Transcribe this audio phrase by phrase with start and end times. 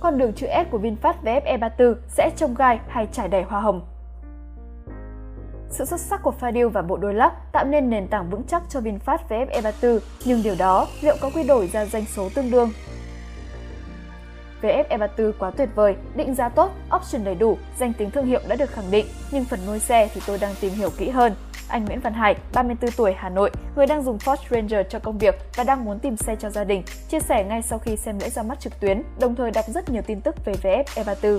[0.00, 3.60] con đường chữ S của VinFast VF E34 sẽ trông gai hay trải đầy hoa
[3.60, 3.80] hồng.
[5.70, 8.62] Sự xuất sắc của Fadil và bộ đôi lắc tạo nên nền tảng vững chắc
[8.68, 12.50] cho VinFast VF E34, nhưng điều đó liệu có quy đổi ra doanh số tương
[12.50, 12.70] đương?
[14.62, 18.40] VF E34 quá tuyệt vời, định giá tốt, option đầy đủ, danh tính thương hiệu
[18.48, 21.34] đã được khẳng định, nhưng phần nuôi xe thì tôi đang tìm hiểu kỹ hơn.
[21.68, 25.18] Anh Nguyễn Văn Hải, 34 tuổi, Hà Nội, người đang dùng Ford Ranger cho công
[25.18, 28.18] việc và đang muốn tìm xe cho gia đình, chia sẻ ngay sau khi xem
[28.20, 31.38] lễ ra mắt trực tuyến, đồng thời đọc rất nhiều tin tức về VF E34.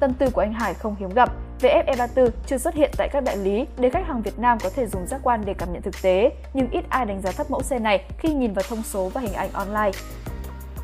[0.00, 3.24] Tâm tư của anh Hải không hiếm gặp, VF E34 chưa xuất hiện tại các
[3.24, 5.82] đại lý để khách hàng Việt Nam có thể dùng giác quan để cảm nhận
[5.82, 8.82] thực tế, nhưng ít ai đánh giá thấp mẫu xe này khi nhìn vào thông
[8.82, 9.98] số và hình ảnh online.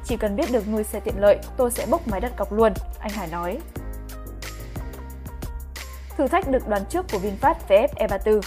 [0.05, 2.73] Chỉ cần biết được nuôi xe tiện lợi, tôi sẽ bốc máy đặt cọc luôn,
[2.99, 3.59] anh Hải nói.
[6.19, 8.41] Thử thách được đoán trước của VinFast VF E34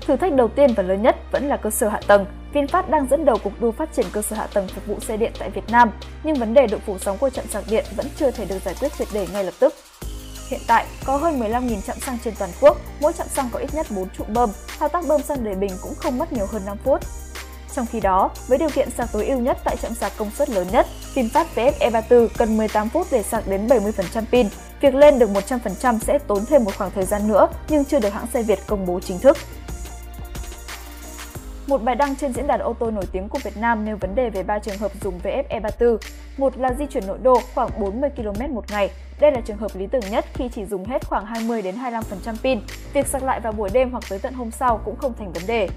[0.00, 2.26] Thử thách đầu tiên và lớn nhất vẫn là cơ sở hạ tầng.
[2.54, 5.16] VinFast đang dẫn đầu cuộc đua phát triển cơ sở hạ tầng phục vụ xe
[5.16, 5.90] điện tại Việt Nam,
[6.24, 8.74] nhưng vấn đề độ phủ sóng của trạm sạc điện vẫn chưa thể được giải
[8.80, 9.74] quyết triệt để ngay lập tức.
[10.48, 13.74] Hiện tại, có hơn 15.000 trạm xăng trên toàn quốc, mỗi trạm xăng có ít
[13.74, 16.62] nhất 4 trụ bơm, thao tác bơm xăng đầy bình cũng không mất nhiều hơn
[16.66, 17.00] 5 phút.
[17.74, 20.50] Trong khi đó, với điều kiện sạc tối ưu nhất tại trạm sạc công suất
[20.50, 24.48] lớn nhất, VinFast VF E34 cần 18 phút để sạc đến 70% pin.
[24.80, 28.12] Việc lên được 100% sẽ tốn thêm một khoảng thời gian nữa, nhưng chưa được
[28.12, 29.36] hãng xe Việt công bố chính thức.
[31.66, 34.14] Một bài đăng trên diễn đàn ô tô nổi tiếng của Việt Nam nêu vấn
[34.14, 35.98] đề về ba trường hợp dùng VF E34.
[36.36, 38.90] Một là di chuyển nội đô khoảng 40 km một ngày.
[39.20, 42.00] Đây là trường hợp lý tưởng nhất khi chỉ dùng hết khoảng 20 đến 25%
[42.42, 42.60] pin.
[42.92, 45.42] Việc sạc lại vào buổi đêm hoặc tới tận hôm sau cũng không thành vấn
[45.46, 45.68] đề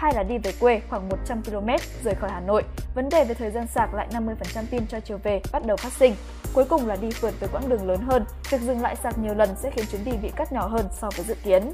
[0.00, 1.68] hai là đi về quê khoảng 100 km
[2.04, 2.62] rời khỏi Hà Nội.
[2.94, 5.92] Vấn đề về thời gian sạc lại 50% pin cho chiều về bắt đầu phát
[5.92, 6.14] sinh.
[6.54, 9.34] Cuối cùng là đi phượt với quãng đường lớn hơn, việc dừng lại sạc nhiều
[9.34, 11.72] lần sẽ khiến chuyến đi bị cắt nhỏ hơn so với dự kiến.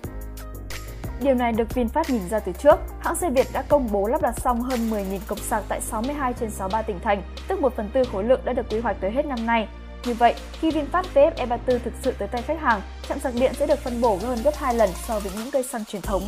[1.21, 2.77] Điều này được VinFast nhìn ra từ trước.
[3.01, 6.33] Hãng xe Việt đã công bố lắp đặt xong hơn 10.000 cổng sạc tại 62
[6.33, 9.11] trên 63 tỉnh thành, tức 1 phần tư khối lượng đã được quy hoạch tới
[9.11, 9.69] hết năm nay.
[10.05, 13.55] Như vậy, khi VinFast VF E34 thực sự tới tay khách hàng, trạm sạc điện
[13.55, 16.23] sẽ được phân bổ hơn gấp 2 lần so với những cây xăng truyền thống.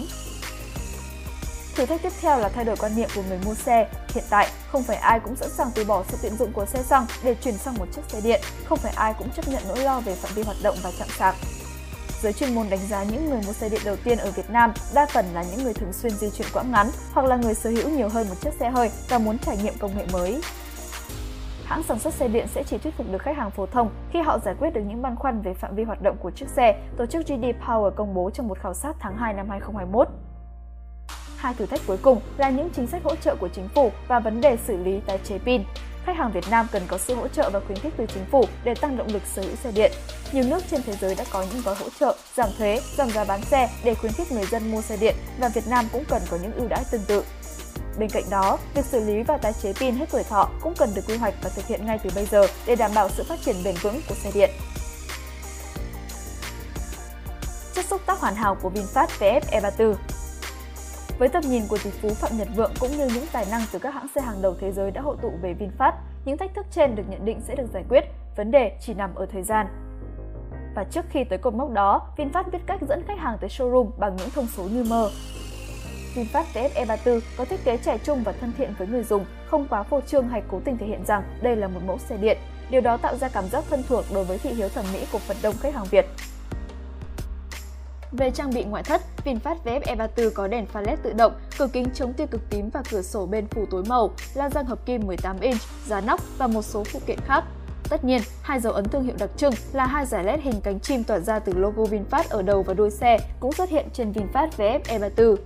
[1.79, 3.89] Thử thách tiếp theo là thay đổi quan niệm của người mua xe.
[4.15, 6.83] Hiện tại, không phải ai cũng sẵn sàng từ bỏ sự tiện dụng của xe
[6.83, 9.79] xăng để chuyển sang một chiếc xe điện, không phải ai cũng chấp nhận nỗi
[9.79, 11.35] lo về phạm vi hoạt động và chạm sạc.
[12.23, 14.73] Giới chuyên môn đánh giá những người mua xe điện đầu tiên ở Việt Nam
[14.95, 17.71] đa phần là những người thường xuyên di chuyển quãng ngắn hoặc là người sở
[17.71, 20.41] hữu nhiều hơn một chiếc xe hơi và muốn trải nghiệm công nghệ mới.
[21.65, 24.21] Hãng sản xuất xe điện sẽ chỉ thuyết phục được khách hàng phổ thông khi
[24.21, 26.81] họ giải quyết được những băn khoăn về phạm vi hoạt động của chiếc xe,
[26.97, 30.09] tổ chức GD Power công bố trong một khảo sát tháng 2 năm 2021.
[31.39, 34.21] Hai thử thách cuối cùng là những chính sách hỗ trợ của chính phủ và
[34.21, 35.63] vấn đề xử lý tái chế pin.
[36.05, 38.45] Khách hàng Việt Nam cần có sự hỗ trợ và khuyến khích từ chính phủ
[38.65, 39.93] để tăng động lực sở hữu xe điện.
[40.33, 43.25] Nhiều nước trên thế giới đã có những gói hỗ trợ, giảm thuế, giảm giá
[43.25, 46.23] bán xe để khuyến khích người dân mua xe điện và Việt Nam cũng cần
[46.31, 47.25] có những ưu đãi tương tự.
[47.99, 50.89] Bên cạnh đó, việc xử lý và tái chế pin hết tuổi thọ cũng cần
[50.95, 53.39] được quy hoạch và thực hiện ngay từ bây giờ để đảm bảo sự phát
[53.45, 54.51] triển bền vững của xe điện.
[57.75, 59.95] Chất xúc tác hoàn hảo của VinFast VF E34
[61.19, 63.79] với tầm nhìn của tỷ phú Phạm Nhật Vượng cũng như những tài năng từ
[63.79, 65.93] các hãng xe hàng đầu thế giới đã hội tụ về VinFast,
[66.25, 68.05] những thách thức trên được nhận định sẽ được giải quyết,
[68.37, 69.67] vấn đề chỉ nằm ở thời gian.
[70.75, 73.91] Và trước khi tới cột mốc đó, VinFast biết cách dẫn khách hàng tới showroom
[73.99, 75.11] bằng những thông số như mơ.
[76.15, 79.67] VinFast vf E34 có thiết kế trẻ trung và thân thiện với người dùng, không
[79.71, 82.39] quá phô trương hay cố tình thể hiện rằng đây là một mẫu xe điện.
[82.71, 85.19] Điều đó tạo ra cảm giác thân thuộc đối với thị hiếu thẩm mỹ của
[85.19, 86.07] phần đông khách hàng Việt.
[88.13, 91.69] Về trang bị ngoại thất, VinFast VF E34 có đèn pha LED tự động, cửa
[91.73, 94.87] kính chống tia cực tím và cửa sổ bên phủ tối màu, la răng hợp
[94.87, 97.45] kim 18 inch, giá nóc và một số phụ kiện khác.
[97.89, 100.81] Tất nhiên, hai dấu ấn thương hiệu đặc trưng là hai giải LED hình cánh
[100.81, 104.13] chim tỏa ra từ logo VinFast ở đầu và đuôi xe cũng xuất hiện trên
[104.13, 105.37] VinFast VF E34.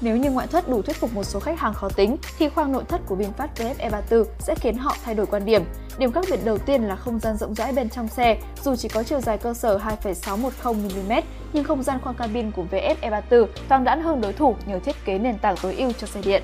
[0.00, 2.72] Nếu như ngoại thất đủ thuyết phục một số khách hàng khó tính, thì khoang
[2.72, 5.62] nội thất của VinFast VF E34 sẽ khiến họ thay đổi quan điểm.
[5.98, 8.88] Điểm khác biệt đầu tiên là không gian rộng rãi bên trong xe, dù chỉ
[8.88, 13.84] có chiều dài cơ sở 2,610mm, nhưng không gian khoang cabin của VF E34 toàn
[13.84, 16.42] đãn hơn đối thủ nhờ thiết kế nền tảng tối ưu cho xe điện.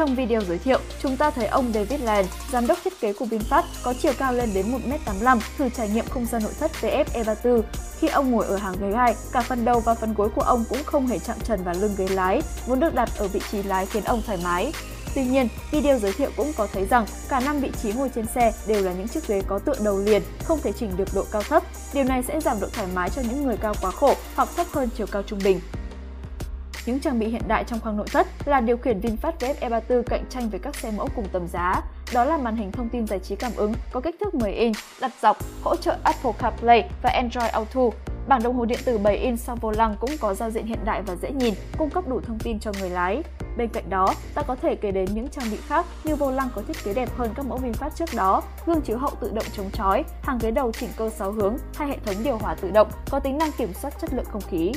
[0.00, 3.24] Trong video giới thiệu, chúng ta thấy ông David Land, giám đốc thiết kế của
[3.24, 7.04] VinFast, có chiều cao lên đến 1m85, thử trải nghiệm không gian nội thất VF
[7.04, 7.62] E34.
[7.98, 10.64] Khi ông ngồi ở hàng ghế hai, cả phần đầu và phần gối của ông
[10.68, 13.62] cũng không hề chạm trần vào lưng ghế lái, vốn được đặt ở vị trí
[13.62, 14.72] lái khiến ông thoải mái.
[15.14, 18.26] Tuy nhiên, video giới thiệu cũng có thấy rằng cả năm vị trí ngồi trên
[18.26, 21.24] xe đều là những chiếc ghế có tựa đầu liền, không thể chỉnh được độ
[21.32, 21.62] cao thấp.
[21.92, 24.66] Điều này sẽ giảm độ thoải mái cho những người cao quá khổ hoặc thấp
[24.72, 25.60] hơn chiều cao trung bình.
[26.86, 30.02] Những trang bị hiện đại trong khoang nội thất là điều khiển VinFast VF E34
[30.02, 31.82] cạnh tranh với các xe mẫu cùng tầm giá.
[32.14, 34.76] Đó là màn hình thông tin giải trí cảm ứng có kích thước 10 inch,
[35.00, 37.80] đặt dọc, hỗ trợ Apple CarPlay và Android Auto.
[38.28, 40.78] Bảng đồng hồ điện tử 7 inch sau vô lăng cũng có giao diện hiện
[40.84, 43.22] đại và dễ nhìn, cung cấp đủ thông tin cho người lái.
[43.56, 46.48] Bên cạnh đó, ta có thể kể đến những trang bị khác như vô lăng
[46.54, 49.44] có thiết kế đẹp hơn các mẫu VinFast trước đó, gương chiếu hậu tự động
[49.56, 52.70] chống chói, hàng ghế đầu chỉnh cơ 6 hướng hay hệ thống điều hòa tự
[52.70, 54.72] động có tính năng kiểm soát chất lượng không khí.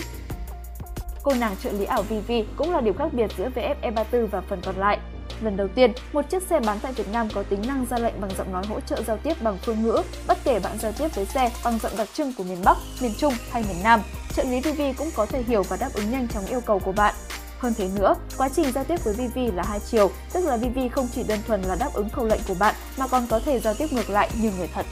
[1.24, 4.42] Cô nàng trợ lý ảo Vivi cũng là điểm khác biệt giữa VF E34 và
[4.42, 5.00] phần còn lại.
[5.42, 8.22] Lần đầu tiên, một chiếc xe bán tại Việt Nam có tính năng ra lệnh
[8.22, 11.08] bằng giọng nói hỗ trợ giao tiếp bằng phương ngữ, bất kể bạn giao tiếp
[11.16, 14.02] với xe bằng giọng đặc trưng của miền Bắc, miền Trung hay miền Nam.
[14.36, 16.92] Trợ lý Vivi cũng có thể hiểu và đáp ứng nhanh chóng yêu cầu của
[16.92, 17.16] bạn.
[17.60, 20.90] Hơn thế nữa, quá trình giao tiếp với Vivi là hai chiều, tức là Vivi
[20.90, 23.60] không chỉ đơn thuần là đáp ứng khẩu lệnh của bạn mà còn có thể
[23.60, 24.86] giao tiếp ngược lại như người thật.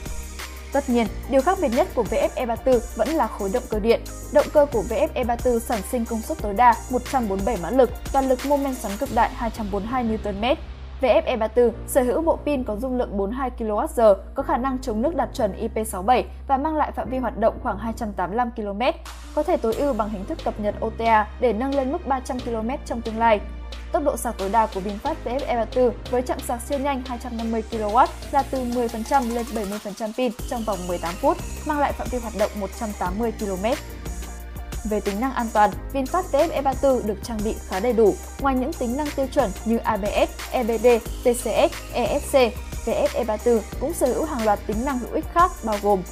[0.72, 4.00] Tất nhiên, điều khác biệt nhất của VF E34 vẫn là khối động cơ điện.
[4.34, 8.20] Động cơ của VF E34 sản sinh công suất tối đa 147 mã lực và
[8.20, 10.44] lực mô men xoắn cực đại 242 Nm.
[11.00, 15.02] VF E34 sở hữu bộ pin có dung lượng 42 kWh, có khả năng chống
[15.02, 18.80] nước đạt chuẩn IP67 và mang lại phạm vi hoạt động khoảng 285 km,
[19.34, 22.40] có thể tối ưu bằng hình thức cập nhật OTA để nâng lên mức 300
[22.40, 23.40] km trong tương lai.
[23.92, 27.02] Tốc độ sạc tối đa của VinFast VF e 4 với chạm sạc siêu nhanh
[27.06, 31.36] 250 kW là từ 10% lên 70% pin trong vòng 18 phút,
[31.66, 33.64] mang lại phạm vi hoạt động 180 km.
[34.90, 38.14] Về tính năng an toàn, VinFast VF E34 được trang bị khá đầy đủ.
[38.40, 40.86] Ngoài những tính năng tiêu chuẩn như ABS, EBD,
[41.24, 42.34] TCS, ESC,
[42.86, 46.02] VF E34 cũng sở hữu hàng loạt tính năng hữu ích khác bao gồm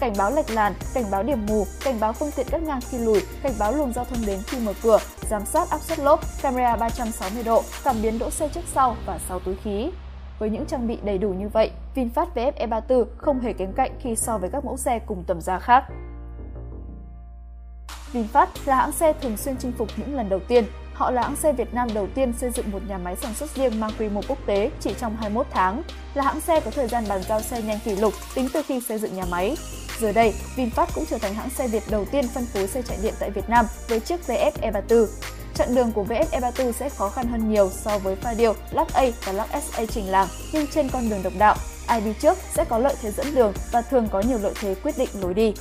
[0.00, 2.98] cảnh báo lệch làn, cảnh báo điểm mù, cảnh báo phương tiện cắt ngang khi
[2.98, 4.98] lùi, cảnh báo luồng giao thông đến khi mở cửa,
[5.30, 9.18] giám sát áp suất lốp, camera 360 độ, cảm biến đỗ xe trước sau và
[9.28, 9.90] 6 túi khí.
[10.38, 13.90] Với những trang bị đầy đủ như vậy, VinFast VF E34 không hề kém cạnh
[14.00, 15.84] khi so với các mẫu xe cùng tầm giá khác.
[18.12, 20.64] VinFast là hãng xe thường xuyên chinh phục những lần đầu tiên.
[20.94, 23.50] Họ là hãng xe Việt Nam đầu tiên xây dựng một nhà máy sản xuất
[23.50, 25.82] riêng mang quy mô quốc tế chỉ trong 21 tháng,
[26.14, 28.80] là hãng xe có thời gian bàn giao xe nhanh kỷ lục tính từ khi
[28.80, 29.56] xây dựng nhà máy.
[30.00, 32.98] Giờ đây, VinFast cũng trở thành hãng xe Việt đầu tiên phân phối xe chạy
[33.02, 35.06] điện tại Việt Nam với chiếc VF E34.
[35.54, 38.92] Chặng đường của VF E34 sẽ khó khăn hơn nhiều so với pha điều Lux
[38.92, 41.56] A và Lux SA trình làng, nhưng trên con đường độc đạo,
[41.86, 44.74] ai đi trước sẽ có lợi thế dẫn đường và thường có nhiều lợi thế
[44.74, 45.54] quyết định lối đi.